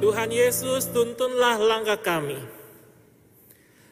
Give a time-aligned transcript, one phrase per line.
[0.00, 2.40] Tuhan Yesus, tuntunlah langkah kami,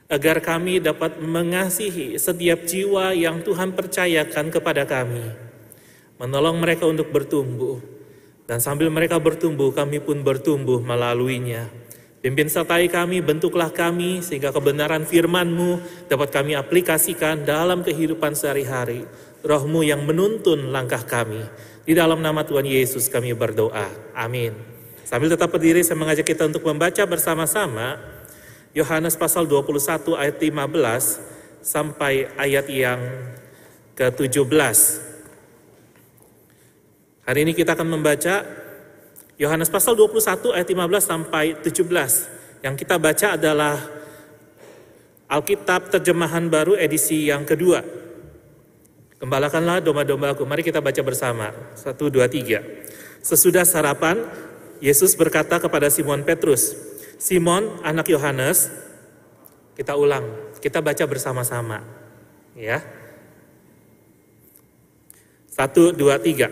[0.08, 5.20] agar kami dapat mengasihi setiap jiwa yang Tuhan percayakan kepada kami,
[6.16, 7.76] menolong mereka untuk bertumbuh,
[8.48, 11.68] dan sambil mereka bertumbuh, kami pun bertumbuh melaluinya.
[12.24, 19.04] Pimpin sertai kami, bentuklah kami, sehingga kebenaran firman-Mu dapat kami aplikasikan dalam kehidupan sehari-hari.
[19.44, 21.44] Rohmu yang menuntun langkah kami.
[21.84, 23.86] Di dalam nama Tuhan Yesus kami berdoa.
[24.18, 24.77] Amin.
[25.08, 27.96] Sambil tetap berdiri, saya mengajak kita untuk membaca bersama-sama
[28.76, 33.00] Yohanes pasal 21 ayat 15 sampai ayat yang
[33.96, 34.52] ke-17.
[37.24, 38.44] Hari ini kita akan membaca
[39.40, 42.68] Yohanes pasal 21 ayat 15 sampai 17.
[42.68, 43.80] Yang kita baca adalah
[45.24, 47.80] Alkitab terjemahan baru edisi yang kedua.
[49.16, 50.44] Gembalakanlah domba-dombaku.
[50.44, 51.48] Mari kita baca bersama.
[51.80, 52.60] Satu, dua, tiga.
[53.24, 54.47] Sesudah sarapan,
[54.78, 56.74] Yesus berkata kepada Simon Petrus,
[57.18, 58.70] Simon, anak Yohanes,
[59.74, 61.82] kita ulang, kita baca bersama-sama.
[62.54, 62.82] Ya.
[65.50, 66.50] Satu, dua, tiga.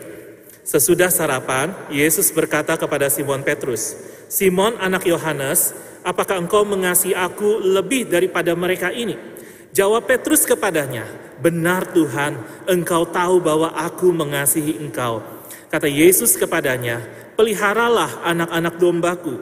[0.66, 3.94] Sesudah sarapan, Yesus berkata kepada Simon Petrus,
[4.26, 5.70] Simon anak Yohanes,
[6.02, 9.14] apakah engkau mengasihi aku lebih daripada mereka ini?
[9.70, 11.06] Jawab Petrus kepadanya,
[11.38, 15.22] benar Tuhan, engkau tahu bahwa aku mengasihi engkau.
[15.70, 17.02] Kata Yesus kepadanya,
[17.36, 19.36] peliharalah anak-anak dombaku.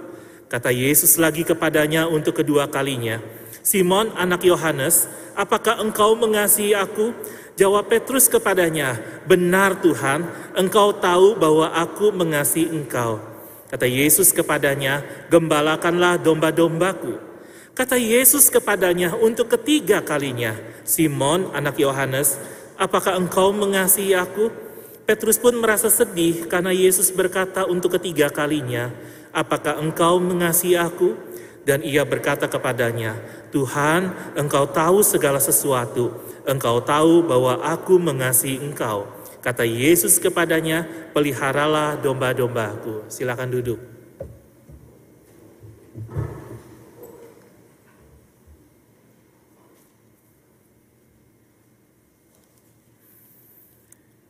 [0.50, 3.18] Kata Yesus lagi kepadanya untuk kedua kalinya,
[3.64, 7.16] Simon anak Yohanes, apakah engkau mengasihi aku?
[7.54, 8.98] Jawab Petrus kepadanya,
[9.30, 10.26] benar Tuhan,
[10.58, 13.22] engkau tahu bahwa aku mengasihi engkau.
[13.70, 17.18] Kata Yesus kepadanya, gembalakanlah domba-dombaku.
[17.74, 20.54] Kata Yesus kepadanya untuk ketiga kalinya,
[20.86, 22.38] Simon anak Yohanes,
[22.78, 24.63] apakah engkau mengasihi aku?
[25.04, 28.88] Petrus pun merasa sedih karena Yesus berkata untuk ketiga kalinya,
[29.36, 31.12] apakah engkau mengasihi aku?
[31.64, 33.16] Dan ia berkata kepadanya,
[33.48, 36.12] Tuhan, engkau tahu segala sesuatu,
[36.44, 39.08] engkau tahu bahwa aku mengasihi engkau.
[39.40, 43.08] Kata Yesus kepadanya, peliharalah domba-dombaku.
[43.08, 43.80] Silakan duduk.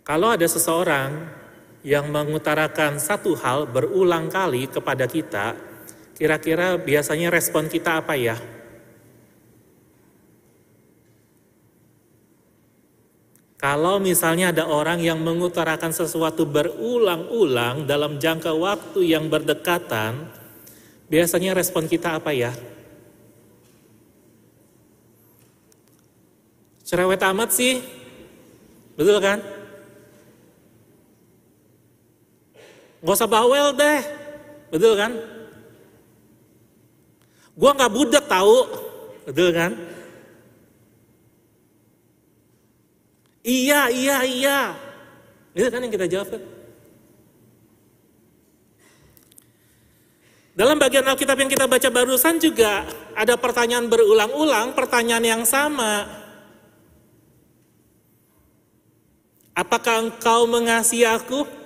[0.04, 1.16] Kalau ada seseorang
[1.80, 5.56] yang mengutarakan satu hal berulang kali kepada kita,
[6.12, 8.36] kira-kira biasanya respon kita apa ya?
[13.56, 20.28] Kalau misalnya ada orang yang mengutarakan sesuatu berulang-ulang dalam jangka waktu yang berdekatan,
[21.08, 22.52] biasanya respon kita apa ya?
[26.84, 27.80] Cerewet amat sih,
[29.00, 29.53] betul kan?
[33.04, 34.00] Gak usah bawel deh,
[34.72, 35.12] betul kan?
[37.52, 38.64] Gua nggak budak tahu,
[39.28, 39.76] betul kan?
[43.44, 44.60] Iya, iya, iya.
[45.52, 46.42] Itu kan yang kita jawab kan?
[50.56, 56.08] Dalam bagian Alkitab yang kita baca barusan juga ada pertanyaan berulang-ulang, pertanyaan yang sama.
[59.52, 61.63] Apakah engkau mengasihi aku?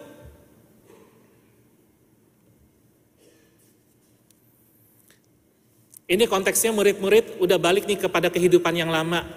[6.08, 9.28] Ini konteksnya murid-murid udah balik nih kepada kehidupan yang lama.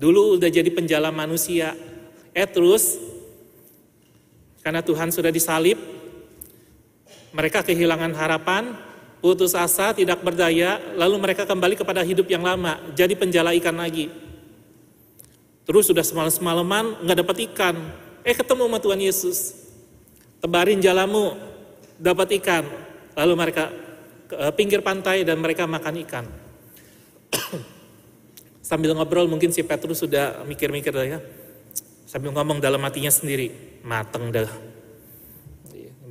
[0.00, 1.76] Dulu udah jadi penjala manusia.
[2.32, 2.96] Eh terus,
[4.64, 5.76] karena Tuhan sudah disalib,
[7.36, 8.72] mereka kehilangan harapan,
[9.20, 14.08] putus asa, tidak berdaya, lalu mereka kembali kepada hidup yang lama, jadi penjala ikan lagi.
[15.68, 17.76] Terus sudah semalam-semalaman nggak dapat ikan,
[18.24, 19.38] eh ketemu sama Tuhan Yesus,
[20.40, 21.36] tebarin jalamu,
[22.00, 22.64] dapat ikan,
[23.12, 23.68] lalu mereka
[24.56, 26.26] pinggir pantai dan mereka makan ikan.
[28.68, 31.20] Sambil ngobrol mungkin si Petrus sudah mikir-mikir ya.
[32.08, 34.48] Sambil ngomong dalam hatinya sendiri, mateng dah.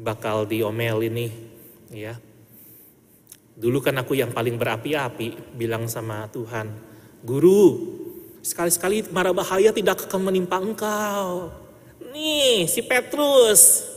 [0.02, 1.30] Bakal diomel ini,
[1.94, 2.18] ya.
[3.54, 6.74] Dulu kan aku yang paling berapi-api bilang sama Tuhan,
[7.22, 7.78] Guru,
[8.42, 11.54] sekali-sekali mara bahaya tidak akan menimpa engkau.
[12.10, 13.91] Nih si Petrus.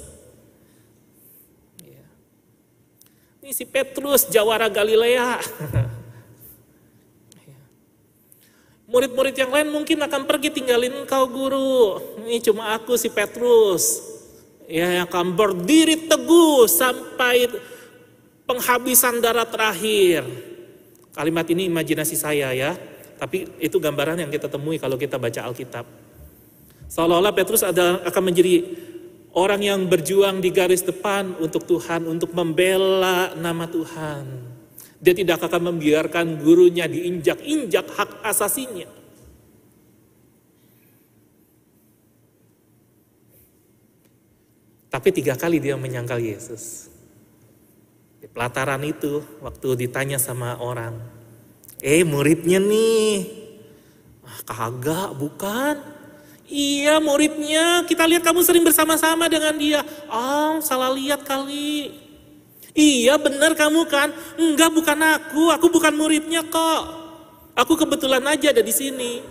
[3.45, 5.37] Ini si Petrus jawara Galilea.
[8.89, 12.01] Murid-murid yang lain mungkin akan pergi tinggalin engkau guru.
[12.25, 14.01] Ini cuma aku si Petrus.
[14.65, 17.53] Ya, yang akan berdiri teguh sampai
[18.49, 20.25] penghabisan darah terakhir.
[21.13, 22.73] Kalimat ini imajinasi saya ya.
[23.21, 25.85] Tapi itu gambaran yang kita temui kalau kita baca Alkitab.
[26.89, 28.65] Seolah-olah Petrus ada, akan menjadi
[29.35, 34.55] Orang yang berjuang di garis depan untuk Tuhan, untuk membela nama Tuhan.
[35.03, 38.87] Dia tidak akan membiarkan gurunya diinjak-injak hak asasinya.
[44.87, 46.87] Tapi tiga kali dia menyangkal Yesus.
[48.23, 50.95] Di pelataran itu, waktu ditanya sama orang,
[51.83, 53.27] eh muridnya nih,
[54.23, 55.94] ah, kagak, bukan.
[56.45, 59.81] Iya muridnya, kita lihat kamu sering bersama-sama dengan dia.
[60.13, 62.05] Oh, salah lihat kali.
[62.75, 64.13] Iya benar kamu kan?
[64.37, 66.83] Enggak bukan aku, aku bukan muridnya kok.
[67.55, 69.23] Aku kebetulan aja ada di sini.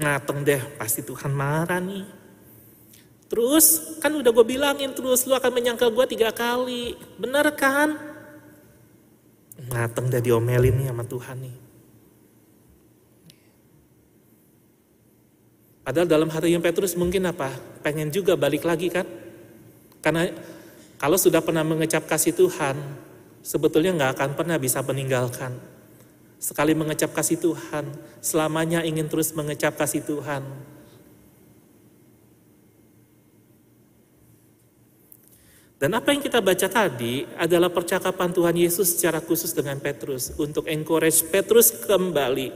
[0.00, 2.04] Ngateng deh, pasti Tuhan marah nih.
[3.26, 6.94] Terus kan udah gue bilangin terus lu akan menyangkal gue tiga kali.
[7.20, 7.92] Bener kan?
[9.68, 11.65] Ngateng udah diomelin nih sama Tuhan nih.
[15.86, 17.54] Padahal dalam hatinya Petrus mungkin apa?
[17.86, 19.06] Pengen juga balik lagi kan?
[20.02, 20.26] Karena
[20.98, 22.74] kalau sudah pernah mengecap kasih Tuhan,
[23.46, 25.54] sebetulnya nggak akan pernah bisa meninggalkan.
[26.42, 27.86] Sekali mengecap kasih Tuhan,
[28.18, 30.42] selamanya ingin terus mengecap kasih Tuhan
[35.76, 40.64] Dan apa yang kita baca tadi adalah percakapan Tuhan Yesus secara khusus dengan Petrus untuk
[40.72, 42.48] encourage Petrus kembali.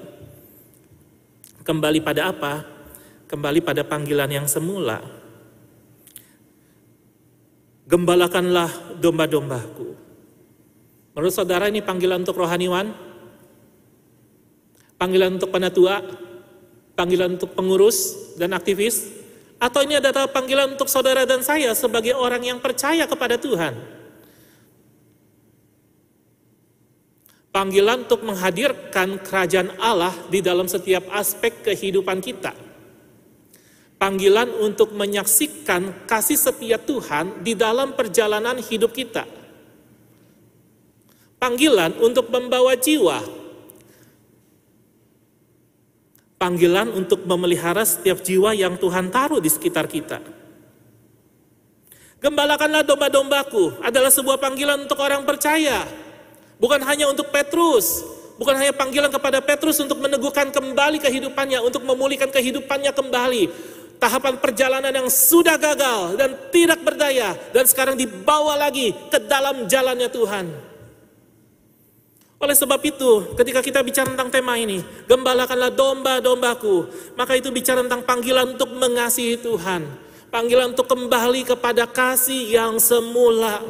[1.60, 2.79] Kembali pada apa?
[3.30, 4.98] Kembali pada panggilan yang semula.
[7.86, 9.94] Gembalakanlah domba-dombaku.
[11.14, 12.90] Menurut saudara ini panggilan untuk rohaniwan?
[14.98, 16.02] Panggilan untuk penatua?
[16.98, 19.22] Panggilan untuk pengurus dan aktivis?
[19.62, 23.78] Atau ini adalah panggilan untuk saudara dan saya sebagai orang yang percaya kepada Tuhan.
[27.54, 32.69] Panggilan untuk menghadirkan kerajaan Allah di dalam setiap aspek kehidupan kita.
[34.00, 39.28] Panggilan untuk menyaksikan kasih setia Tuhan di dalam perjalanan hidup kita.
[41.36, 43.40] Panggilan untuk membawa jiwa
[46.40, 50.24] panggilan untuk memelihara setiap jiwa yang Tuhan taruh di sekitar kita.
[52.24, 55.84] Gembalakanlah domba-dombaku adalah sebuah panggilan untuk orang percaya.
[56.56, 58.04] Bukan hanya untuk Petrus,
[58.40, 63.44] bukan hanya panggilan kepada Petrus untuk meneguhkan kembali kehidupannya, untuk memulihkan kehidupannya kembali.
[64.00, 70.08] Tahapan perjalanan yang sudah gagal dan tidak berdaya dan sekarang dibawa lagi ke dalam jalannya
[70.08, 70.46] Tuhan.
[72.40, 78.00] Oleh sebab itu, ketika kita bicara tentang tema ini, gembalakanlah domba-dombaku, maka itu bicara tentang
[78.00, 79.84] panggilan untuk mengasihi Tuhan.
[80.32, 83.60] Panggilan untuk kembali kepada kasih yang semula.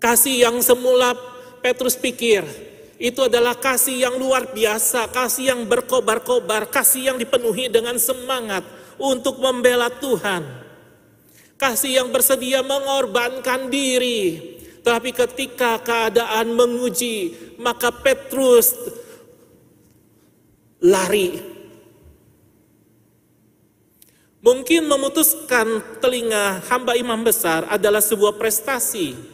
[0.00, 1.12] Kasih yang semula
[1.60, 2.48] Petrus pikir,
[3.04, 8.64] itu adalah kasih yang luar biasa, kasih yang berkobar-kobar, kasih yang dipenuhi dengan semangat
[8.96, 10.40] untuk membela Tuhan.
[11.60, 18.72] Kasih yang bersedia mengorbankan diri, tapi ketika keadaan menguji, maka Petrus
[20.80, 21.52] lari.
[24.40, 29.33] Mungkin memutuskan telinga hamba imam besar adalah sebuah prestasi.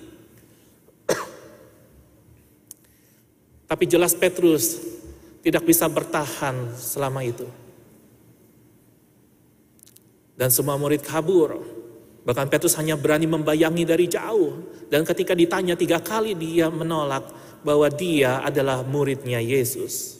[3.70, 4.82] Tapi jelas Petrus
[5.46, 7.46] tidak bisa bertahan selama itu.
[10.34, 11.62] Dan semua murid kabur.
[12.26, 14.58] Bahkan Petrus hanya berani membayangi dari jauh.
[14.90, 17.30] Dan ketika ditanya tiga kali dia menolak
[17.62, 20.18] bahwa dia adalah muridnya Yesus.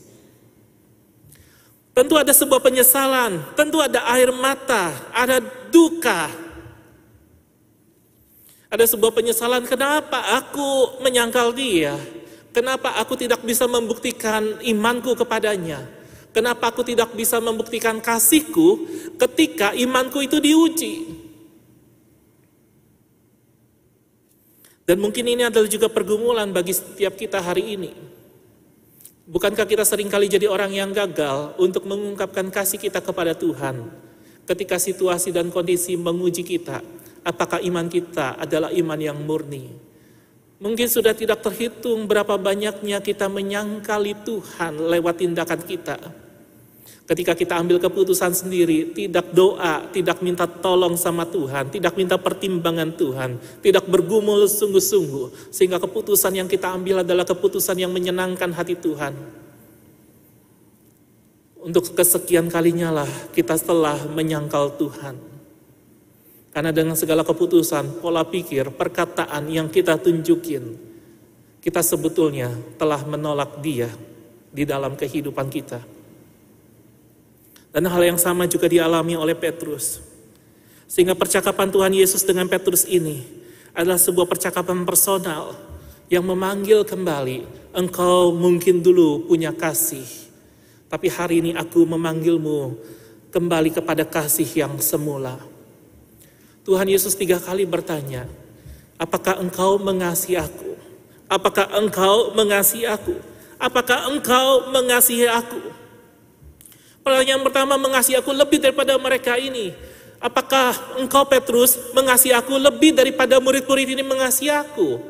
[1.91, 5.43] Tentu ada sebuah penyesalan, tentu ada air mata, ada
[5.75, 6.31] duka.
[8.71, 11.99] Ada sebuah penyesalan, kenapa aku menyangkal dia?
[12.51, 15.87] Kenapa aku tidak bisa membuktikan imanku kepadanya?
[16.31, 18.87] Kenapa aku tidak bisa membuktikan kasihku
[19.19, 20.95] ketika imanku itu diuji?
[24.87, 27.95] Dan mungkin ini adalah juga pergumulan bagi setiap kita hari ini.
[29.31, 33.87] Bukankah kita sering kali jadi orang yang gagal untuk mengungkapkan kasih kita kepada Tuhan
[34.43, 36.83] ketika situasi dan kondisi menguji kita?
[37.23, 39.90] Apakah iman kita adalah iman yang murni?
[40.61, 45.97] Mungkin sudah tidak terhitung berapa banyaknya kita menyangkali Tuhan lewat tindakan kita
[47.11, 52.95] Ketika kita ambil keputusan sendiri, tidak doa, tidak minta tolong sama Tuhan, tidak minta pertimbangan
[52.95, 53.35] Tuhan,
[53.67, 59.19] tidak bergumul sungguh-sungguh, sehingga keputusan yang kita ambil adalah keputusan yang menyenangkan hati Tuhan.
[61.67, 65.30] Untuk kesekian kalinya lah kita telah menyangkal Tuhan.
[66.51, 70.75] Karena dengan segala keputusan, pola pikir, perkataan yang kita tunjukin,
[71.63, 73.87] kita sebetulnya telah menolak dia
[74.51, 75.79] di dalam kehidupan kita.
[77.71, 80.03] Dan hal yang sama juga dialami oleh Petrus.
[80.91, 83.23] Sehingga percakapan Tuhan Yesus dengan Petrus ini
[83.71, 85.55] adalah sebuah percakapan personal
[86.11, 90.03] yang memanggil kembali, engkau mungkin dulu punya kasih,
[90.91, 92.75] tapi hari ini aku memanggilmu
[93.31, 95.39] kembali kepada kasih yang semula.
[96.71, 98.31] Tuhan Yesus tiga kali bertanya,
[98.95, 100.79] apakah engkau mengasihi aku?
[101.27, 103.19] Apakah engkau mengasihi aku?
[103.59, 105.59] Apakah engkau mengasihi aku?
[107.03, 109.75] Pertanyaan pertama, mengasihi aku lebih daripada mereka ini.
[110.23, 115.03] Apakah engkau Petrus mengasihi aku lebih daripada murid-murid ini mengasihi aku?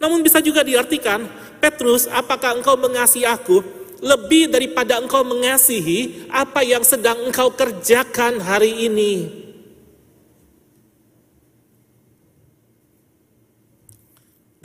[0.00, 1.28] Namun bisa juga diartikan,
[1.60, 3.60] Petrus, apakah engkau mengasihi aku
[4.00, 9.45] lebih daripada engkau mengasihi apa yang sedang engkau kerjakan hari ini?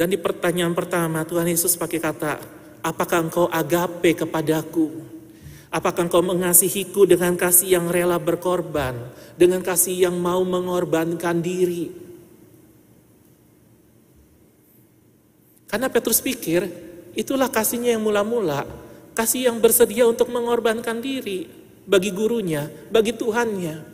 [0.02, 2.42] Dan di pertanyaan pertama Tuhan Yesus pakai kata,
[2.82, 4.90] apakah engkau agape kepadaku?
[5.70, 8.98] Apakah engkau mengasihiku dengan kasih yang rela berkorban,
[9.38, 11.94] dengan kasih yang mau mengorbankan diri?
[15.70, 16.66] Karena Petrus pikir,
[17.14, 18.66] itulah kasihnya yang mula-mula,
[19.14, 21.46] kasih yang bersedia untuk mengorbankan diri
[21.86, 23.92] bagi gurunya, bagi Tuhannya.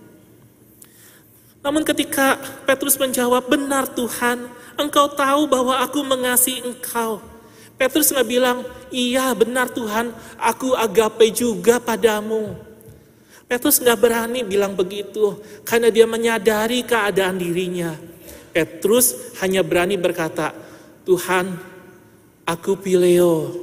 [1.67, 7.19] Namun ketika Petrus menjawab, benar Tuhan, engkau tahu bahwa aku mengasihi engkau.
[7.77, 10.10] Petrus nggak bilang, iya benar Tuhan,
[10.41, 12.57] aku agape juga padamu.
[13.46, 17.93] Petrus nggak berani bilang begitu, karena dia menyadari keadaan dirinya.
[18.50, 20.51] Petrus hanya berani berkata,
[21.05, 21.53] Tuhan,
[22.43, 23.53] aku pileo.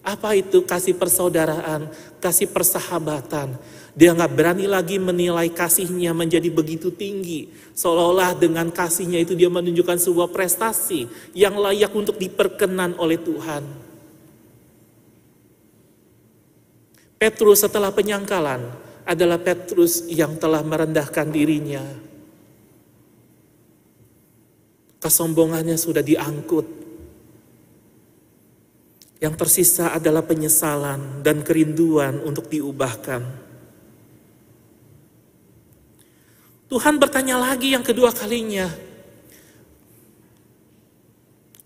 [0.00, 1.92] Apa itu kasih persaudaraan,
[2.24, 3.56] kasih persahabatan.
[3.94, 7.46] Dia nggak berani lagi menilai kasihnya menjadi begitu tinggi.
[7.78, 13.62] Seolah-olah dengan kasihnya itu dia menunjukkan sebuah prestasi yang layak untuk diperkenan oleh Tuhan.
[17.22, 18.66] Petrus setelah penyangkalan
[19.06, 21.86] adalah Petrus yang telah merendahkan dirinya.
[24.98, 26.66] Kesombongannya sudah diangkut.
[29.22, 33.43] Yang tersisa adalah penyesalan dan kerinduan untuk diubahkan.
[36.68, 38.66] Tuhan bertanya lagi yang kedua kalinya.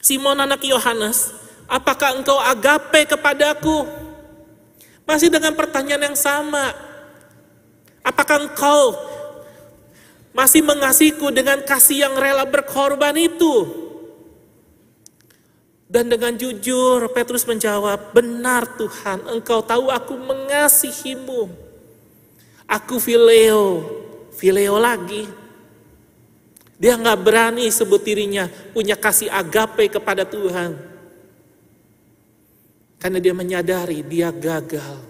[0.03, 1.37] Simon anak Yohanes,
[1.69, 3.85] apakah engkau agape kepadaku?
[5.05, 6.73] Masih dengan pertanyaan yang sama.
[8.01, 8.97] Apakah engkau
[10.33, 13.89] masih mengasihiku dengan kasih yang rela berkorban itu?
[15.89, 21.49] Dan dengan jujur Petrus menjawab, benar Tuhan, engkau tahu aku mengasihimu.
[22.69, 23.98] Aku fileo,
[24.39, 25.27] Fileo lagi.
[26.79, 30.79] Dia nggak berani sebut dirinya punya kasih agape kepada Tuhan.
[33.03, 35.03] Karena dia menyadari dia gagal.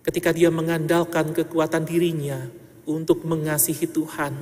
[0.00, 2.40] Ketika dia mengandalkan kekuatan dirinya
[2.88, 4.32] untuk mengasihi Tuhan.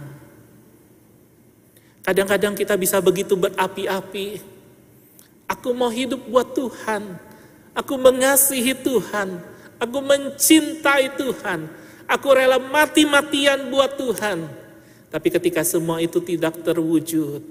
[2.07, 4.41] Kadang-kadang kita bisa begitu berapi-api.
[5.51, 7.19] Aku mau hidup buat Tuhan.
[7.75, 9.43] Aku mengasihi Tuhan.
[9.83, 11.80] Aku mencintai Tuhan.
[12.11, 14.51] Aku rela mati-matian buat Tuhan.
[15.11, 17.43] Tapi ketika semua itu tidak terwujud,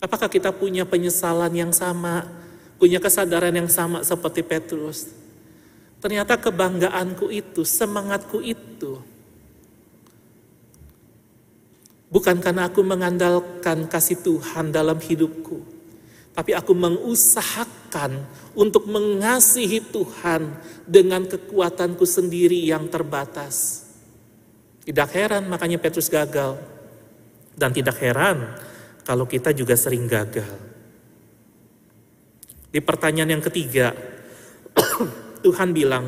[0.00, 2.28] apakah kita punya penyesalan yang sama,
[2.76, 5.12] punya kesadaran yang sama seperti Petrus?
[6.00, 9.00] Ternyata kebanggaanku itu, semangatku itu,
[12.08, 15.77] bukan karena aku mengandalkan kasih Tuhan dalam hidupku,
[16.38, 18.22] tapi aku mengusahakan
[18.54, 20.54] untuk mengasihi Tuhan
[20.86, 23.82] dengan kekuatanku sendiri yang terbatas.
[24.86, 26.54] Tidak heran makanya Petrus gagal.
[27.58, 28.54] Dan tidak heran
[29.02, 30.46] kalau kita juga sering gagal.
[32.70, 33.90] Di pertanyaan yang ketiga,
[35.44, 36.06] Tuhan bilang,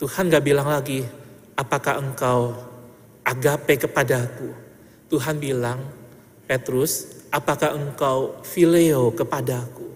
[0.00, 1.04] Tuhan gak bilang lagi,
[1.52, 2.56] apakah engkau
[3.28, 4.48] agape kepadaku?
[5.12, 5.84] Tuhan bilang,
[6.48, 9.88] Petrus, apakah engkau fileo kepadaku?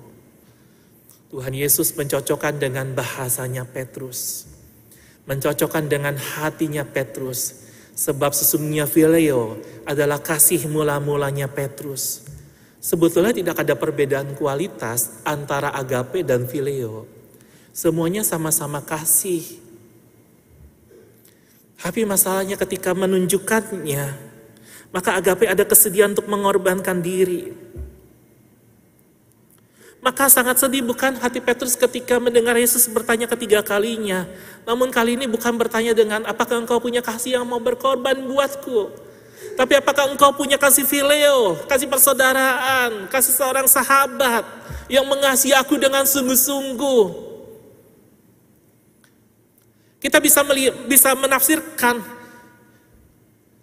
[1.33, 4.45] Tuhan Yesus mencocokkan dengan bahasanya Petrus.
[5.25, 7.65] Mencocokkan dengan hatinya Petrus.
[7.97, 9.57] Sebab sesungguhnya fileo
[9.89, 12.29] adalah kasih mula-mulanya Petrus.
[12.83, 17.09] Sebetulnya tidak ada perbedaan kualitas antara agape dan fileo.
[17.73, 19.63] Semuanya sama-sama kasih.
[21.81, 24.32] Tapi masalahnya ketika menunjukkannya,
[24.93, 27.51] maka agape ada kesediaan untuk mengorbankan diri.
[30.03, 34.27] Maka sangat sedih bukan hati Petrus ketika mendengar Yesus bertanya ketiga kalinya.
[34.67, 38.91] Namun kali ini bukan bertanya dengan apakah engkau punya kasih yang mau berkorban buatku.
[39.55, 44.43] Tapi apakah engkau punya kasih fileo, kasih persaudaraan, kasih seorang sahabat
[44.91, 47.31] yang mengasihi aku dengan sungguh-sungguh.
[50.03, 50.43] Kita bisa
[50.91, 52.22] bisa menafsirkan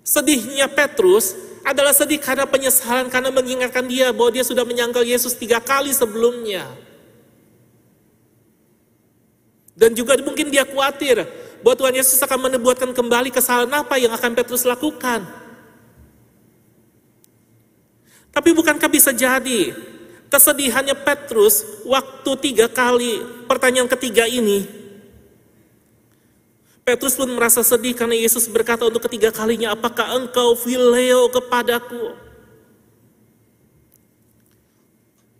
[0.09, 5.61] sedihnya Petrus adalah sedih karena penyesalan karena mengingatkan dia bahwa dia sudah menyangkal Yesus tiga
[5.61, 6.65] kali sebelumnya.
[9.77, 11.23] Dan juga mungkin dia khawatir
[11.61, 15.23] bahwa Tuhan Yesus akan menebuatkan kembali kesalahan apa yang akan Petrus lakukan.
[18.33, 19.77] Tapi bukankah bisa jadi
[20.33, 24.78] kesedihannya Petrus waktu tiga kali pertanyaan ketiga ini
[26.89, 32.17] Petrus pun merasa sedih karena Yesus berkata untuk ketiga kalinya, apakah engkau fileo kepadaku?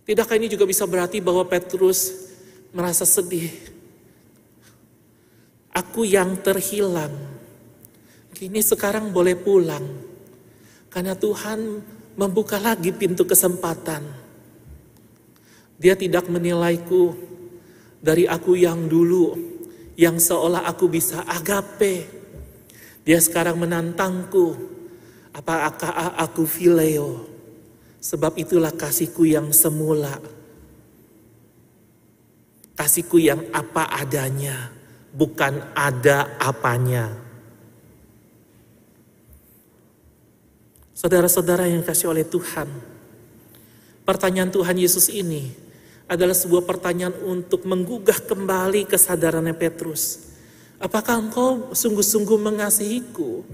[0.06, 2.30] Tidakkah ini juga bisa berarti bahwa Petrus
[2.70, 3.50] merasa sedih?
[5.74, 7.18] Aku yang terhilang,
[8.30, 9.82] kini sekarang boleh pulang.
[10.86, 11.82] Karena Tuhan
[12.14, 14.06] membuka lagi pintu kesempatan.
[15.82, 17.10] Dia tidak menilaiku
[17.98, 19.49] dari aku yang dulu
[20.00, 22.08] yang seolah aku bisa agape.
[23.04, 24.56] Dia sekarang menantangku,
[25.36, 27.28] apakah aku fileo?
[28.00, 30.16] Sebab itulah kasihku yang semula.
[32.72, 34.72] Kasihku yang apa adanya,
[35.12, 37.12] bukan ada apanya.
[40.96, 42.72] Saudara-saudara yang kasih oleh Tuhan,
[44.08, 45.69] pertanyaan Tuhan Yesus ini
[46.10, 50.26] adalah sebuah pertanyaan untuk menggugah kembali kesadarannya Petrus.
[50.82, 53.46] Apakah engkau sungguh-sungguh mengasihiku?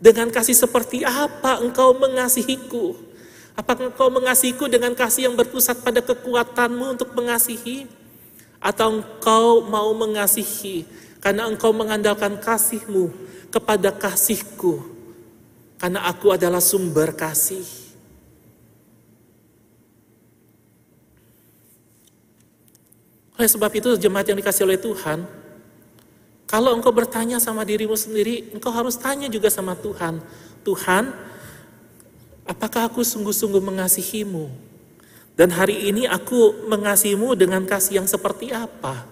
[0.00, 2.96] Dengan kasih seperti apa engkau mengasihiku?
[3.52, 7.84] Apakah engkau mengasihiku dengan kasih yang berpusat pada kekuatanmu untuk mengasihi?
[8.64, 10.88] Atau engkau mau mengasihi
[11.20, 13.12] karena engkau mengandalkan kasihmu
[13.52, 14.80] kepada kasihku?
[15.76, 17.89] Karena aku adalah sumber kasih.
[23.40, 25.24] Oleh sebab itu jemaat yang dikasih oleh Tuhan,
[26.44, 30.20] kalau engkau bertanya sama dirimu sendiri, engkau harus tanya juga sama Tuhan.
[30.60, 31.08] Tuhan,
[32.44, 34.52] apakah aku sungguh-sungguh mengasihimu?
[35.40, 39.08] Dan hari ini aku mengasihimu dengan kasih yang seperti apa?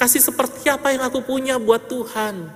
[0.00, 2.48] Kasih seperti apa yang aku punya buat Tuhan?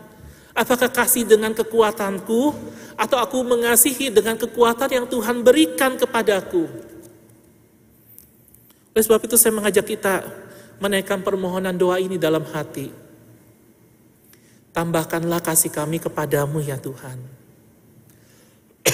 [0.57, 2.57] Apakah kasih dengan kekuatanku
[2.97, 6.73] atau aku mengasihi dengan kekuatan yang Tuhan berikan kepadaku?
[8.97, 10.42] Oleh sebab itu saya mengajak kita
[10.83, 12.91] menaikkan permohonan doa ini dalam hati.
[14.75, 17.23] Tambahkanlah kasih kami kepadamu ya Tuhan.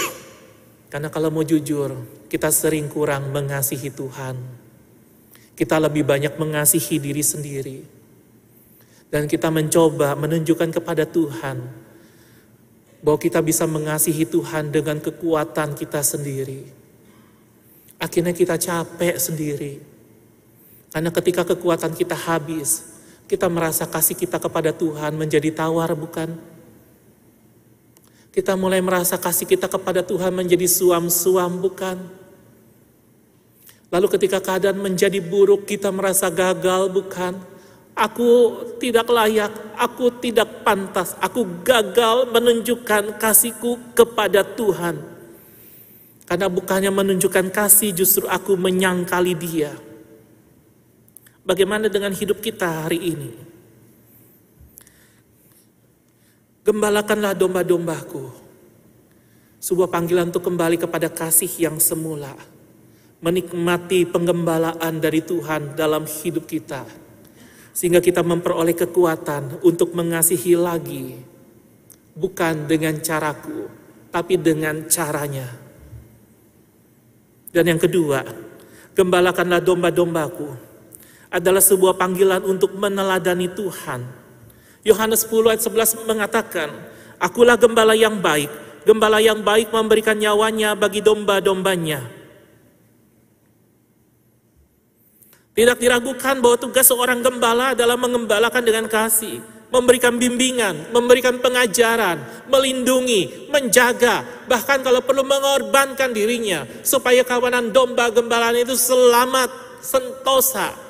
[0.92, 1.96] Karena kalau mau jujur,
[2.28, 4.36] kita sering kurang mengasihi Tuhan.
[5.56, 7.78] Kita lebih banyak mengasihi diri sendiri.
[9.08, 11.56] Dan kita mencoba menunjukkan kepada Tuhan
[13.00, 16.68] bahwa kita bisa mengasihi Tuhan dengan kekuatan kita sendiri.
[17.96, 19.87] Akhirnya kita capek sendiri
[20.98, 22.82] karena ketika kekuatan kita habis,
[23.30, 26.34] kita merasa kasih kita kepada Tuhan menjadi tawar bukan?
[28.34, 32.02] Kita mulai merasa kasih kita kepada Tuhan menjadi suam-suam bukan?
[33.94, 37.46] Lalu ketika keadaan menjadi buruk kita merasa gagal bukan?
[37.94, 44.98] Aku tidak layak, aku tidak pantas, aku gagal menunjukkan kasihku kepada Tuhan.
[46.26, 49.86] Karena bukannya menunjukkan kasih justru aku menyangkali dia.
[51.48, 53.32] Bagaimana dengan hidup kita hari ini?
[56.60, 58.28] Gembalakanlah domba-dombaku.
[59.56, 62.36] Sebuah panggilan untuk kembali kepada kasih yang semula.
[63.24, 66.84] Menikmati penggembalaan dari Tuhan dalam hidup kita.
[67.72, 71.16] Sehingga kita memperoleh kekuatan untuk mengasihi lagi.
[72.12, 73.72] Bukan dengan caraku,
[74.12, 75.48] tapi dengan caranya.
[77.48, 78.20] Dan yang kedua,
[78.92, 80.67] gembalakanlah domba-dombaku
[81.28, 84.04] adalah sebuah panggilan untuk meneladani Tuhan.
[84.84, 86.68] Yohanes 10 ayat 11 mengatakan,
[87.20, 88.48] Akulah gembala yang baik,
[88.86, 92.00] gembala yang baik memberikan nyawanya bagi domba-dombanya.
[95.58, 99.42] Tidak diragukan bahwa tugas seorang gembala adalah mengembalakan dengan kasih,
[99.74, 108.54] memberikan bimbingan, memberikan pengajaran, melindungi, menjaga, bahkan kalau perlu mengorbankan dirinya supaya kawanan domba gembalaan
[108.54, 109.50] itu selamat,
[109.82, 110.87] sentosa,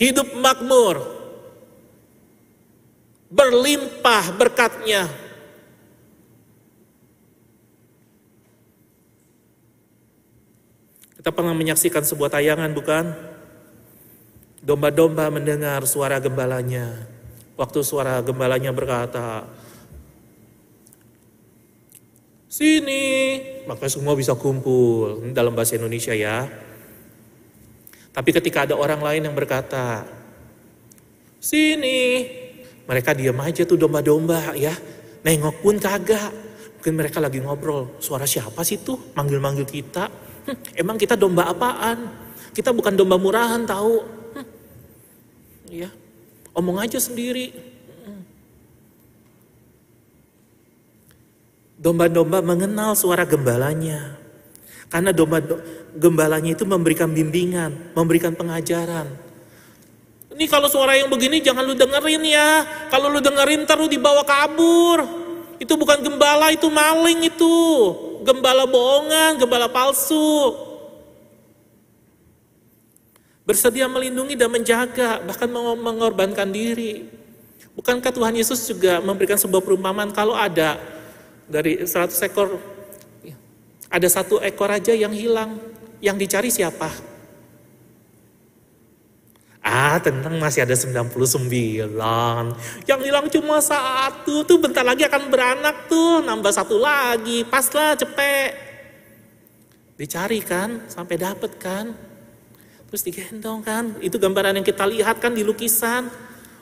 [0.00, 0.96] hidup makmur,
[3.28, 5.04] berlimpah berkatnya.
[11.20, 13.12] Kita pernah menyaksikan sebuah tayangan bukan?
[14.64, 16.96] Domba-domba mendengar suara gembalanya.
[17.60, 19.44] Waktu suara gembalanya berkata,
[22.48, 23.04] Sini,
[23.68, 25.22] maka semua bisa kumpul.
[25.36, 26.69] dalam bahasa Indonesia ya.
[28.10, 30.02] Tapi ketika ada orang lain yang berkata,
[31.38, 32.26] sini,
[32.90, 34.74] Mereka diam aja tuh domba-domba ya.
[35.22, 36.34] Nengok pun kagak.
[36.82, 38.02] Mungkin mereka lagi ngobrol.
[38.02, 40.10] Suara siapa sih tuh manggil-manggil kita?
[40.50, 42.10] Hm, emang kita domba apaan?
[42.50, 44.02] Kita bukan domba murahan tahu.
[44.34, 44.46] Hm.
[45.70, 45.86] Ya,
[46.50, 47.54] omong aja sendiri.
[48.02, 48.22] Hm.
[51.78, 54.19] Domba-domba mengenal suara gembalanya.
[54.90, 55.38] Karena domba
[55.94, 59.06] gembalanya itu memberikan bimbingan, memberikan pengajaran.
[60.34, 62.66] Ini kalau suara yang begini jangan lu dengerin ya.
[62.90, 65.06] Kalau lu dengerin lu dibawa kabur.
[65.62, 67.58] Itu bukan gembala, itu maling itu.
[68.26, 70.58] Gembala bohongan, gembala palsu.
[73.46, 75.46] Bersedia melindungi dan menjaga, bahkan
[75.78, 77.06] mengorbankan diri.
[77.78, 80.80] Bukankah Tuhan Yesus juga memberikan sebuah perumpamaan kalau ada
[81.46, 82.79] dari 100 ekor
[83.90, 85.58] ada satu ekor aja yang hilang.
[85.98, 86.88] Yang dicari siapa?
[89.60, 91.92] Ah, tenang masih ada 99.
[92.88, 94.46] Yang hilang cuma satu.
[94.46, 96.24] Tuh bentar lagi akan beranak tuh.
[96.24, 97.44] Nambah satu lagi.
[97.44, 98.56] Pas lah cepet.
[100.00, 101.92] Dicari kan, sampai dapet kan.
[102.88, 104.00] Terus digendong kan.
[104.00, 106.08] Itu gambaran yang kita lihat kan di lukisan.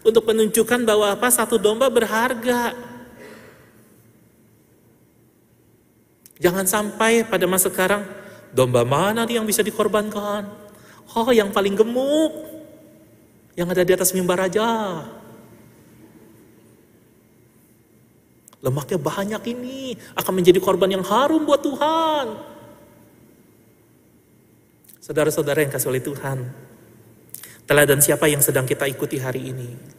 [0.02, 2.74] Untuk menunjukkan bahwa apa satu domba berharga.
[6.38, 8.06] Jangan sampai pada masa sekarang,
[8.54, 10.46] domba mana nih yang bisa dikorbankan?
[11.14, 12.32] Oh, yang paling gemuk.
[13.58, 15.02] Yang ada di atas mimbar aja.
[18.62, 22.26] Lemaknya banyak ini akan menjadi korban yang harum buat Tuhan.
[25.02, 26.38] Saudara-saudara yang kasih oleh Tuhan,
[27.66, 29.97] teladan siapa yang sedang kita ikuti hari ini?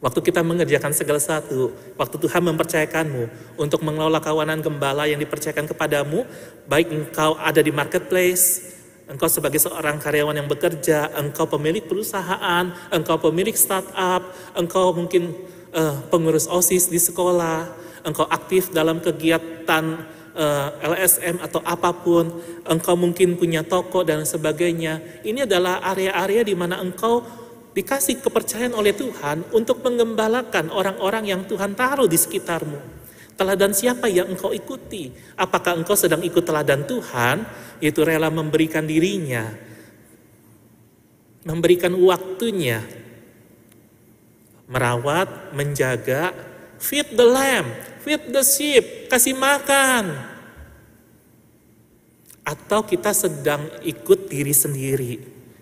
[0.00, 6.24] Waktu kita mengerjakan segala satu, waktu Tuhan mempercayakanmu untuk mengelola kawanan gembala yang dipercayakan kepadamu,
[6.64, 8.72] baik engkau ada di marketplace,
[9.12, 14.24] engkau sebagai seorang karyawan yang bekerja, engkau pemilik perusahaan, engkau pemilik startup,
[14.56, 15.36] engkau mungkin
[15.76, 17.68] uh, pengurus OSIS di sekolah,
[18.00, 19.84] engkau aktif dalam kegiatan
[20.32, 25.22] uh, eh, LSM atau apa pun, engkau mungkin punya toko dan sebagainya.
[25.28, 27.39] Ini adalah area-area di mana engkau
[27.70, 33.00] dikasih kepercayaan oleh Tuhan untuk mengembalakan orang-orang yang Tuhan taruh di sekitarmu.
[33.38, 35.08] Teladan siapa yang engkau ikuti?
[35.38, 37.46] Apakah engkau sedang ikut teladan Tuhan,
[37.80, 39.48] yaitu rela memberikan dirinya,
[41.48, 42.84] memberikan waktunya,
[44.68, 46.36] merawat, menjaga,
[46.76, 47.70] feed the lamb,
[48.04, 50.20] feed the sheep, kasih makan.
[52.44, 55.12] Atau kita sedang ikut diri sendiri,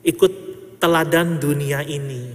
[0.02, 0.47] ikut
[0.78, 2.34] teladan dunia ini.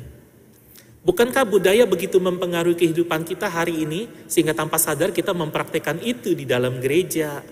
[1.03, 6.47] Bukankah budaya begitu mempengaruhi kehidupan kita hari ini sehingga tanpa sadar kita mempraktekkan itu di
[6.47, 7.43] dalam gereja?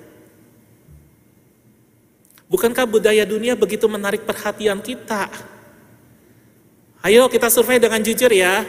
[2.47, 5.27] Bukankah budaya dunia begitu menarik perhatian kita?
[7.03, 8.63] Ayo kita survei dengan jujur ya.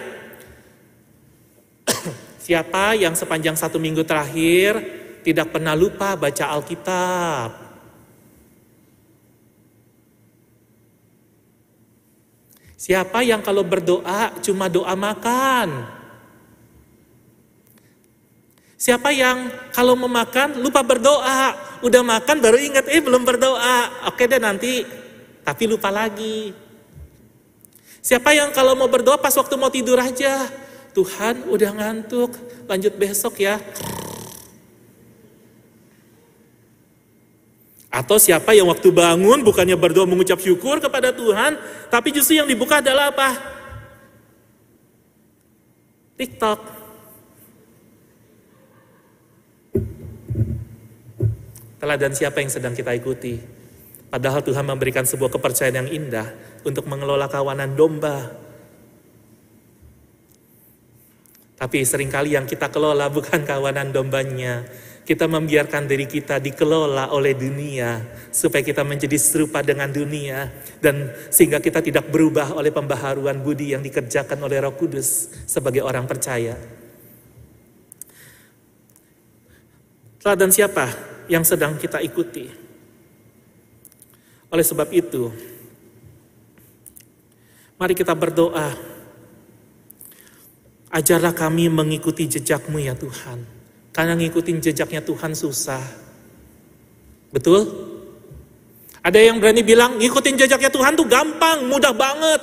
[2.46, 4.82] Siapa yang sepanjang satu minggu terakhir
[5.22, 7.71] tidak pernah lupa baca Alkitab?
[12.82, 15.86] Siapa yang kalau berdoa cuma doa makan?
[18.74, 21.54] Siapa yang kalau memakan lupa berdoa?
[21.86, 24.10] Udah makan baru ingat, eh belum berdoa.
[24.10, 24.82] Oke deh nanti,
[25.46, 26.50] tapi lupa lagi.
[28.02, 30.50] Siapa yang kalau mau berdoa pas waktu mau tidur aja?
[30.90, 32.34] Tuhan udah ngantuk,
[32.66, 33.62] lanjut besok ya.
[37.92, 41.60] Atau siapa yang waktu bangun bukannya berdoa mengucap syukur kepada Tuhan,
[41.92, 43.36] tapi justru yang dibuka adalah apa?
[46.16, 46.60] TikTok.
[51.76, 53.36] Teladan siapa yang sedang kita ikuti?
[54.08, 56.32] Padahal Tuhan memberikan sebuah kepercayaan yang indah
[56.64, 58.32] untuk mengelola kawanan domba.
[61.60, 64.64] Tapi sering kali yang kita kelola bukan kawanan dombanya,
[65.02, 70.46] kita membiarkan diri kita dikelola oleh dunia supaya kita menjadi serupa dengan dunia
[70.78, 76.06] dan sehingga kita tidak berubah oleh pembaharuan budi yang dikerjakan oleh Roh Kudus sebagai orang
[76.06, 76.54] percaya.
[80.22, 80.86] Teladan siapa
[81.26, 82.46] yang sedang kita ikuti?
[84.54, 85.34] Oleh sebab itu,
[87.74, 88.94] mari kita berdoa.
[90.92, 93.61] Ajarlah kami mengikuti jejakmu ya Tuhan
[93.92, 95.84] karena ngikutin jejaknya Tuhan susah.
[97.28, 97.68] Betul?
[99.04, 102.40] Ada yang berani bilang ngikutin jejaknya Tuhan tuh gampang, mudah banget.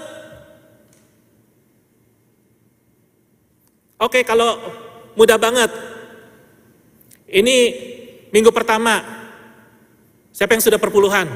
[4.00, 4.56] Oke, kalau
[5.18, 5.72] mudah banget.
[7.28, 7.58] Ini
[8.32, 9.02] minggu pertama.
[10.32, 11.28] Siapa yang sudah perpuluhan?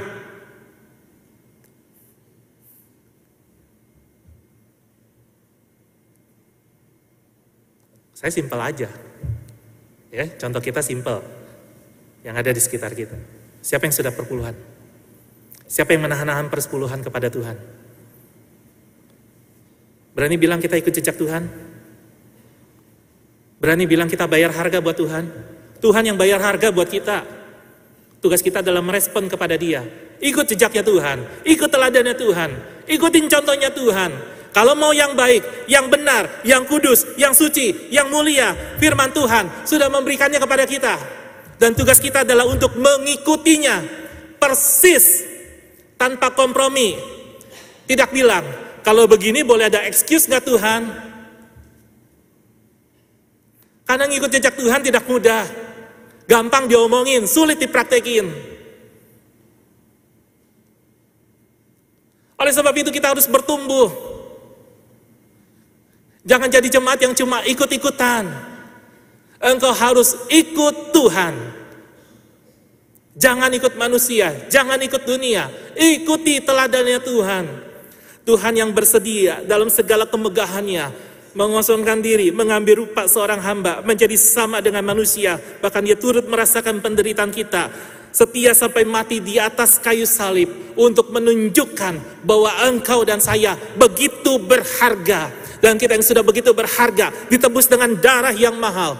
[8.16, 9.13] Saya simpel aja.
[10.14, 11.26] Ya, contoh kita simpel.
[12.22, 13.18] Yang ada di sekitar kita.
[13.66, 14.54] Siapa yang sudah perpuluhan?
[15.66, 17.58] Siapa yang menahan-nahan persepuluhan kepada Tuhan?
[20.14, 21.50] Berani bilang kita ikut jejak Tuhan?
[23.58, 25.26] Berani bilang kita bayar harga buat Tuhan?
[25.82, 27.26] Tuhan yang bayar harga buat kita.
[28.22, 29.82] Tugas kita adalah merespon kepada dia.
[30.22, 32.52] Ikut jejaknya Tuhan, ikut teladannya Tuhan,
[32.88, 34.12] ikutin contohnya Tuhan.
[34.54, 39.90] Kalau mau yang baik, yang benar, yang kudus, yang suci, yang mulia, firman Tuhan sudah
[39.90, 40.96] memberikannya kepada kita.
[41.58, 43.82] Dan tugas kita adalah untuk mengikutinya
[44.38, 45.26] persis
[45.98, 46.94] tanpa kompromi.
[47.90, 48.46] Tidak bilang,
[48.86, 50.82] kalau begini boleh ada excuse nggak Tuhan?
[53.90, 55.50] Karena ngikut jejak Tuhan tidak mudah.
[56.30, 58.30] Gampang diomongin, sulit dipraktekin.
[62.38, 64.13] Oleh sebab itu kita harus bertumbuh.
[66.24, 68.24] Jangan jadi jemaat yang cuma ikut-ikutan.
[69.44, 71.36] Engkau harus ikut Tuhan.
[73.14, 75.52] Jangan ikut manusia, jangan ikut dunia.
[75.78, 77.46] Ikuti teladannya Tuhan.
[78.24, 84.86] Tuhan yang bersedia dalam segala kemegahannya mengosongkan diri, mengambil rupa seorang hamba, menjadi sama dengan
[84.86, 87.74] manusia, bahkan dia turut merasakan penderitaan kita,
[88.14, 95.43] setia sampai mati di atas kayu salib untuk menunjukkan bahwa engkau dan saya begitu berharga
[95.64, 99.00] dan kita yang sudah begitu berharga ditebus dengan darah yang mahal.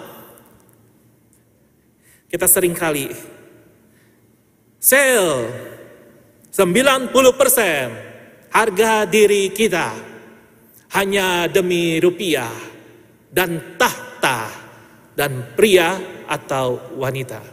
[2.32, 3.12] Kita sering kali
[4.80, 5.52] sel
[6.56, 7.12] 90%
[8.48, 9.92] harga diri kita
[10.96, 12.56] hanya demi rupiah
[13.28, 14.48] dan tahta
[15.20, 16.00] dan pria
[16.32, 17.44] atau wanita.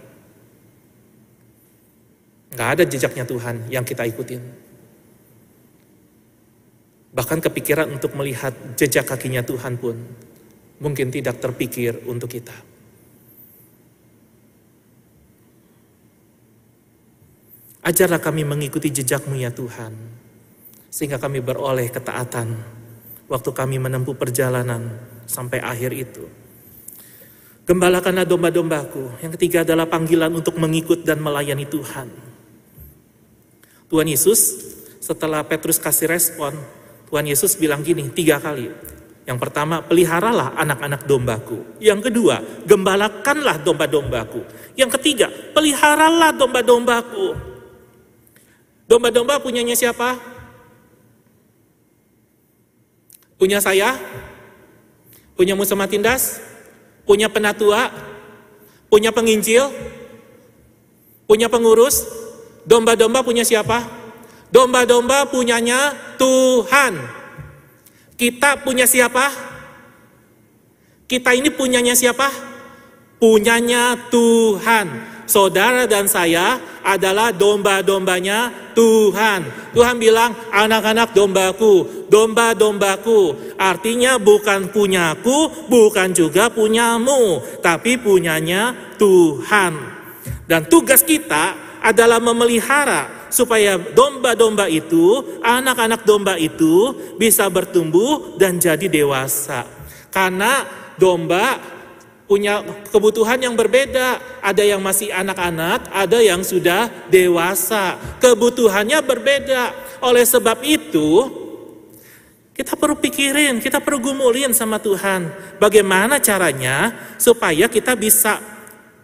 [2.55, 4.69] Gak ada jejaknya Tuhan yang kita ikutin.
[7.11, 9.99] Bahkan kepikiran untuk melihat jejak kakinya Tuhan pun
[10.79, 12.55] mungkin tidak terpikir untuk kita.
[17.81, 19.96] Ajarlah kami mengikuti jejakmu ya Tuhan,
[20.92, 22.53] sehingga kami beroleh ketaatan
[23.27, 26.25] waktu kami menempuh perjalanan sampai akhir itu.
[27.64, 29.23] Gembalakanlah domba-dombaku.
[29.23, 32.09] Yang ketiga adalah panggilan untuk mengikut dan melayani Tuhan.
[33.87, 34.40] Tuhan Yesus
[34.99, 36.53] setelah Petrus kasih respon,
[37.11, 38.70] Tuhan Yesus bilang gini tiga kali.
[39.27, 41.79] Yang pertama, peliharalah anak-anak dombaku.
[41.83, 44.42] Yang kedua, gembalakanlah domba-dombaku.
[44.79, 47.35] Yang ketiga, peliharalah domba-dombaku.
[48.90, 50.18] Domba-domba punyanya siapa?
[53.38, 53.94] Punya saya?
[55.38, 56.42] Punya Musa Matindas?
[57.07, 57.90] Punya penatua?
[58.90, 59.70] Punya penginjil?
[61.31, 62.07] Punya pengurus?
[62.66, 64.00] Domba-domba punya siapa?
[64.51, 66.99] Domba-domba punyanya Tuhan.
[68.19, 69.31] Kita punya siapa?
[71.07, 72.27] Kita ini punyanya siapa?
[73.23, 74.87] Punyanya Tuhan.
[75.31, 79.71] Saudara dan saya adalah domba-dombanya Tuhan.
[79.71, 83.55] Tuhan bilang, anak-anak dombaku, domba-dombaku.
[83.55, 89.79] Artinya bukan punyaku, bukan juga punyamu, tapi punyanya Tuhan.
[90.51, 98.87] Dan tugas kita adalah memelihara supaya domba-domba itu, anak-anak domba itu bisa bertumbuh dan jadi
[98.90, 99.64] dewasa.
[100.11, 100.66] Karena
[100.99, 101.57] domba
[102.31, 102.62] punya
[102.95, 104.38] kebutuhan yang berbeda.
[104.38, 107.99] Ada yang masih anak-anak, ada yang sudah dewasa.
[108.23, 109.75] Kebutuhannya berbeda.
[109.99, 111.27] Oleh sebab itu,
[112.55, 115.33] kita perlu pikirin, kita perlu gumulin sama Tuhan.
[115.59, 118.38] Bagaimana caranya supaya kita bisa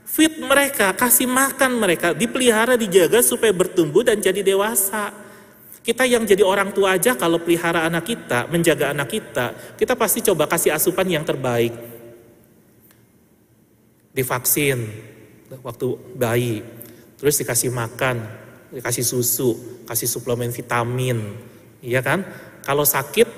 [0.06, 5.10] fit mereka, kasih makan mereka, dipelihara, dijaga supaya bertumbuh dan jadi dewasa.
[5.82, 10.22] Kita yang jadi orang tua aja kalau pelihara anak kita, menjaga anak kita, kita pasti
[10.22, 11.74] coba kasih asupan yang terbaik
[14.16, 14.88] divaksin
[15.60, 16.64] waktu bayi,
[17.20, 18.24] terus dikasih makan,
[18.72, 21.36] dikasih susu, kasih suplemen vitamin,
[21.84, 22.24] iya kan?
[22.64, 23.28] Kalau sakit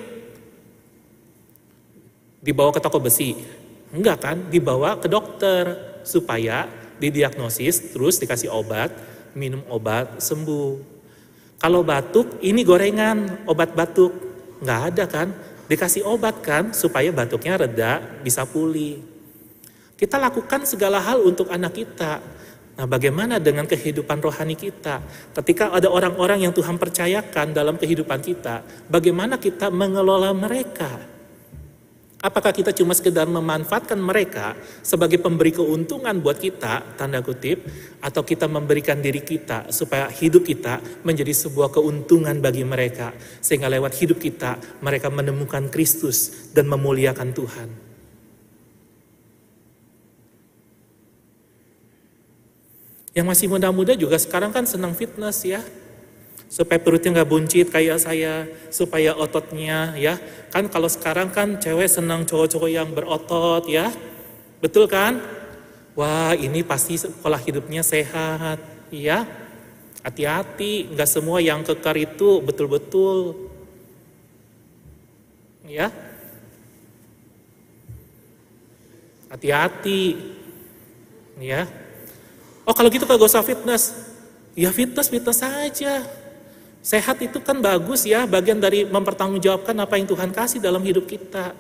[2.38, 3.34] dibawa ke toko besi,
[3.90, 4.36] enggak kan?
[4.46, 6.64] Dibawa ke dokter supaya
[6.96, 8.88] didiagnosis, terus dikasih obat,
[9.36, 10.96] minum obat sembuh.
[11.60, 14.14] Kalau batuk, ini gorengan, obat batuk,
[14.64, 15.28] enggak ada kan?
[15.68, 19.04] Dikasih obat kan supaya batuknya reda, bisa pulih.
[19.98, 22.22] Kita lakukan segala hal untuk anak kita.
[22.78, 25.02] Nah, bagaimana dengan kehidupan rohani kita?
[25.34, 31.17] Ketika ada orang-orang yang Tuhan percayakan dalam kehidupan kita, bagaimana kita mengelola mereka?
[32.18, 37.62] Apakah kita cuma sekedar memanfaatkan mereka sebagai pemberi keuntungan buat kita, tanda kutip,
[38.02, 43.94] atau kita memberikan diri kita supaya hidup kita menjadi sebuah keuntungan bagi mereka, sehingga lewat
[44.02, 47.68] hidup kita mereka menemukan Kristus dan memuliakan Tuhan.
[53.14, 55.62] Yang masih muda-muda juga sekarang kan senang fitness ya,
[56.48, 60.16] Supaya perutnya nggak buncit kayak saya, supaya ototnya ya.
[60.48, 63.92] Kan kalau sekarang kan cewek senang cowok-cowok yang berotot ya.
[64.64, 65.20] Betul kan?
[65.92, 68.58] Wah ini pasti pola hidupnya sehat
[68.88, 69.28] ya.
[70.00, 73.36] Hati-hati, nggak semua yang kekar itu betul-betul
[75.68, 75.92] ya.
[79.28, 80.16] Hati-hati
[81.44, 81.68] ya.
[82.64, 83.96] Oh kalau gitu kalau gak usah fitness,
[84.56, 86.04] ya fitness fitness saja.
[86.82, 91.52] Sehat itu kan bagus ya, bagian dari mempertanggungjawabkan apa yang Tuhan kasih dalam hidup kita.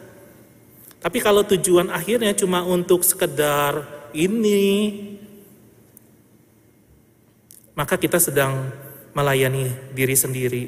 [0.98, 4.98] Tapi kalau tujuan akhirnya cuma untuk sekedar ini,
[7.78, 8.74] maka kita sedang
[9.14, 10.64] melayani diri sendiri,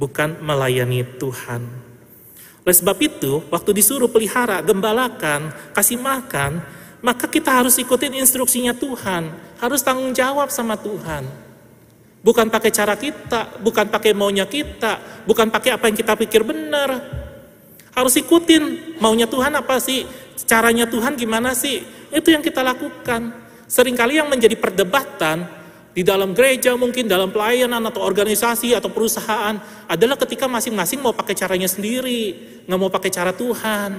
[0.00, 1.90] bukan melayani Tuhan.
[2.64, 6.60] Oleh sebab itu, waktu disuruh pelihara, gembalakan, kasih makan,
[7.00, 11.24] maka kita harus ikutin instruksinya Tuhan, harus tanggung jawab sama Tuhan.
[12.20, 17.00] Bukan pakai cara kita, bukan pakai maunya kita, bukan pakai apa yang kita pikir benar.
[17.96, 20.04] Harus ikutin maunya Tuhan apa sih?
[20.44, 21.80] Caranya Tuhan gimana sih?
[22.12, 23.32] Itu yang kita lakukan.
[23.64, 25.48] Seringkali yang menjadi perdebatan
[25.90, 29.58] di dalam gereja mungkin dalam pelayanan atau organisasi atau perusahaan
[29.90, 32.36] adalah ketika masing-masing mau pakai caranya sendiri,
[32.68, 33.90] nggak mau pakai cara Tuhan.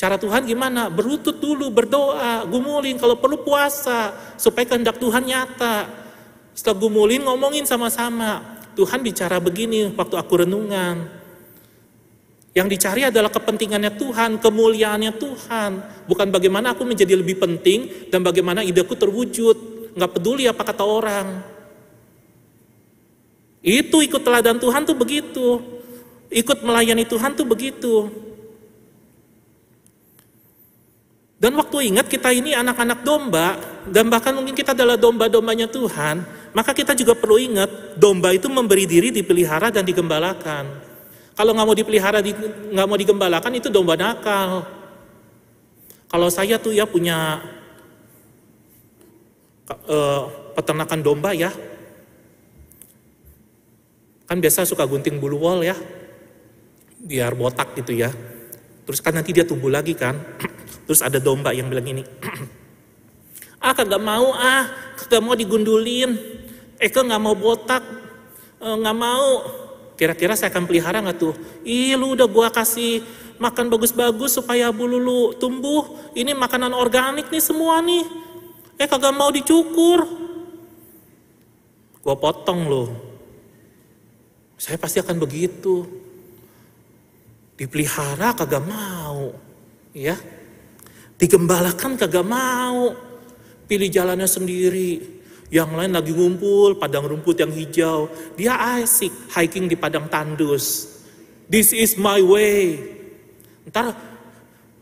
[0.00, 0.88] Cara Tuhan gimana?
[0.88, 6.08] Berlutut dulu, berdoa, gumulin, kalau perlu puasa, supaya kehendak Tuhan nyata.
[6.54, 8.60] Setelah gumulin, ngomongin sama-sama.
[8.74, 11.20] Tuhan bicara begini waktu aku renungan.
[12.50, 15.70] Yang dicari adalah kepentingannya Tuhan, kemuliaannya Tuhan.
[16.10, 19.56] Bukan bagaimana aku menjadi lebih penting dan bagaimana ideku terwujud.
[19.94, 21.26] Nggak peduli apa kata orang.
[23.62, 25.62] Itu ikut teladan Tuhan tuh begitu.
[26.30, 28.10] Ikut melayani Tuhan tuh begitu.
[31.40, 33.56] Dan waktu ingat kita ini anak-anak domba,
[33.88, 36.20] dan bahkan mungkin kita adalah domba-dombanya Tuhan,
[36.52, 40.68] maka kita juga perlu ingat, domba itu memberi diri dipelihara dan digembalakan.
[41.32, 44.68] Kalau nggak mau dipelihara, nggak mau digembalakan, itu domba nakal.
[46.12, 47.40] Kalau saya tuh ya punya
[49.88, 50.22] uh,
[50.52, 51.48] peternakan domba ya,
[54.28, 55.72] kan biasa suka gunting bulu wol ya,
[57.00, 58.12] biar botak gitu ya.
[58.84, 60.20] Terus kan nanti dia tumbuh lagi kan.
[60.90, 62.02] Terus ada domba yang bilang ini,
[63.62, 64.66] ah kagak mau ah,
[64.98, 66.18] kagak mau digundulin,
[66.82, 67.78] Eka nggak mau botak,
[68.58, 69.30] eh, nggak mau.
[69.94, 71.30] Kira-kira saya akan pelihara nggak tuh?
[71.62, 73.06] Ih lu udah gua kasih
[73.38, 76.10] makan bagus-bagus supaya bulu lu tumbuh.
[76.10, 78.10] Ini makanan organik nih semua nih.
[78.74, 80.02] Eh kagak mau dicukur.
[82.02, 82.90] Gua potong loh.
[84.58, 85.86] Saya pasti akan begitu.
[87.54, 89.30] Dipelihara kagak mau.
[89.94, 90.18] Ya,
[91.20, 92.96] Digembalakan kagak mau.
[93.68, 95.20] Pilih jalannya sendiri.
[95.52, 98.08] Yang lain lagi ngumpul, padang rumput yang hijau.
[98.40, 100.88] Dia asik hiking di padang tandus.
[101.44, 102.80] This is my way.
[103.68, 103.92] Ntar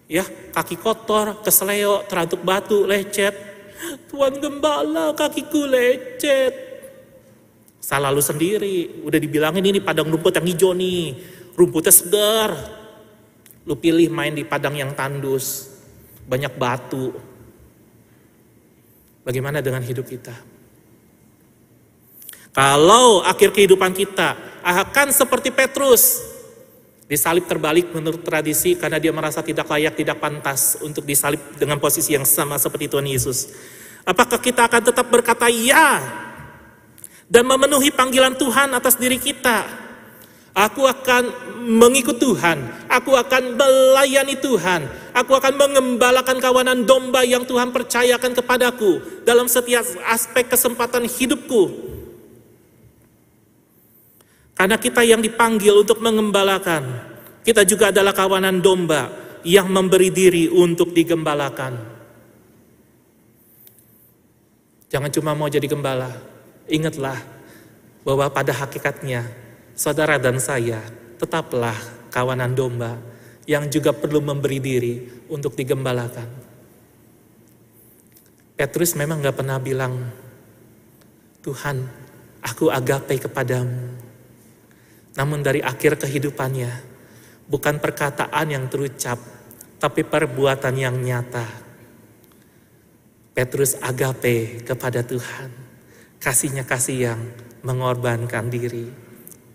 [0.07, 0.23] ya
[0.55, 3.35] kaki kotor, kesleo, terantuk batu, lecet.
[4.07, 6.55] Tuan gembala kakiku lecet.
[7.83, 9.03] Salah lu sendiri.
[9.03, 11.19] Udah dibilangin ini padang rumput yang hijau nih.
[11.59, 12.55] Rumputnya segar.
[13.67, 15.78] Lu pilih main di padang yang tandus
[16.29, 17.17] banyak batu.
[19.25, 20.37] Bagaimana dengan hidup kita?
[22.53, 26.21] Kalau akhir kehidupan kita akan seperti Petrus,
[27.09, 32.13] disalib terbalik menurut tradisi karena dia merasa tidak layak, tidak pantas untuk disalib dengan posisi
[32.13, 33.49] yang sama seperti Tuhan Yesus.
[34.05, 36.01] Apakah kita akan tetap berkata ya
[37.29, 39.89] dan memenuhi panggilan Tuhan atas diri kita?
[40.57, 41.31] Aku akan
[41.63, 49.23] mengikut Tuhan, aku akan melayani Tuhan, aku akan mengembalakan kawanan domba yang Tuhan percayakan kepadaku
[49.27, 51.91] dalam setiap aspek kesempatan hidupku.
[54.55, 56.83] Karena kita yang dipanggil untuk mengembalakan,
[57.43, 59.11] kita juga adalah kawanan domba
[59.43, 61.99] yang memberi diri untuk digembalakan.
[64.89, 66.11] Jangan cuma mau jadi gembala,
[66.67, 67.19] ingatlah
[68.03, 69.27] bahwa pada hakikatnya
[69.77, 70.81] saudara dan saya
[71.21, 71.77] tetaplah
[72.11, 72.99] kawanan domba
[73.49, 74.95] yang juga perlu memberi diri
[75.33, 76.29] untuk digembalakan.
[78.53, 80.05] Petrus memang gak pernah bilang,
[81.41, 81.81] Tuhan,
[82.45, 83.97] aku agape kepadamu.
[85.17, 86.69] Namun dari akhir kehidupannya,
[87.49, 89.17] bukan perkataan yang terucap,
[89.81, 91.49] tapi perbuatan yang nyata.
[93.33, 95.49] Petrus agape kepada Tuhan.
[96.21, 97.21] Kasihnya kasih yang
[97.65, 98.91] mengorbankan diri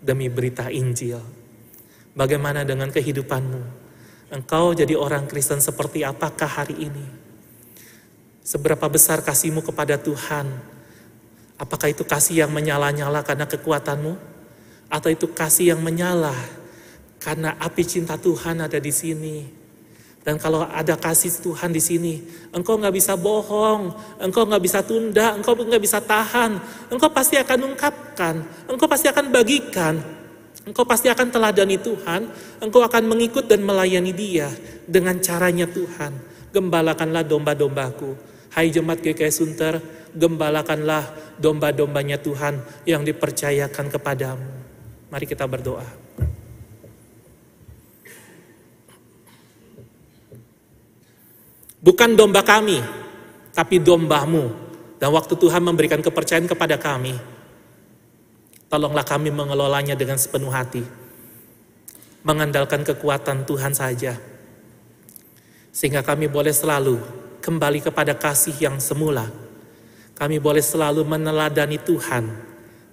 [0.02, 1.20] demi berita Injil.
[2.16, 3.83] Bagaimana dengan kehidupanmu?
[4.34, 7.06] Engkau jadi orang Kristen seperti apakah hari ini?
[8.42, 10.74] Seberapa besar kasihmu kepada Tuhan
[11.54, 14.18] Apakah itu kasih yang menyala-nyala karena kekuatanmu?
[14.90, 16.34] Atau itu kasih yang menyala
[17.22, 19.62] karena api cinta Tuhan ada di sini?
[20.24, 22.14] Dan kalau ada kasih Tuhan di sini,
[22.48, 23.92] engkau nggak bisa bohong,
[24.24, 26.56] engkau nggak bisa tunda, engkau nggak bisa tahan,
[26.88, 30.00] engkau pasti akan ungkapkan, engkau pasti akan bagikan,
[30.64, 32.28] engkau pasti akan teladani Tuhan,
[32.60, 34.48] engkau akan mengikut dan melayani Dia
[34.88, 36.12] dengan caranya Tuhan.
[36.52, 38.16] Gembalakanlah domba-dombaku.
[38.54, 39.82] Hai jemaat GKI Sunter,
[40.14, 44.48] gembalakanlah domba-dombanya Tuhan yang dipercayakan kepadamu.
[45.10, 45.86] Mari kita berdoa.
[51.84, 52.80] Bukan domba kami,
[53.52, 54.64] tapi dombamu.
[54.96, 57.12] Dan waktu Tuhan memberikan kepercayaan kepada kami,
[58.74, 60.82] tolonglah kami mengelolanya dengan sepenuh hati.
[62.26, 64.18] Mengandalkan kekuatan Tuhan saja.
[65.70, 66.98] Sehingga kami boleh selalu
[67.38, 69.30] kembali kepada kasih yang semula.
[70.18, 72.26] Kami boleh selalu meneladani Tuhan.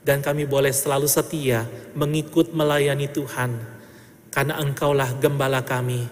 [0.06, 1.66] Dan kami boleh selalu setia
[1.98, 3.58] mengikut melayani Tuhan.
[4.30, 6.06] Karena engkaulah gembala kami.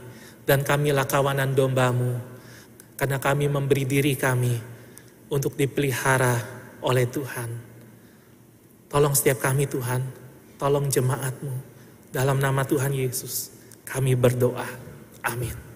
[0.49, 2.17] Dan kamilah kawanan dombamu
[2.97, 4.57] karena kami memberi diri kami
[5.29, 6.41] untuk dipelihara
[6.81, 7.68] oleh Tuhan.
[8.89, 10.01] Tolong setiap kami Tuhan,
[10.57, 11.53] tolong jemaatmu.
[12.09, 13.53] Dalam nama Tuhan Yesus,
[13.85, 14.65] kami berdoa.
[15.21, 15.68] Amin.